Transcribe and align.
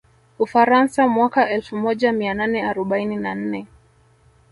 Ufaransa 0.39 1.07
mwaka 1.07 1.49
elfu 1.49 1.75
moja 1.77 2.11
mia 2.11 2.33
nane 2.33 2.63
arobaini 2.63 3.15
na 3.17 3.35
nne 3.35 3.67